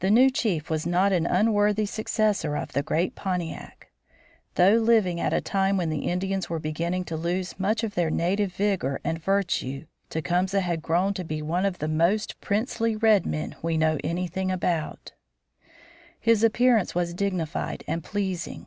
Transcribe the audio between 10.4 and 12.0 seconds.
had grown to be one of the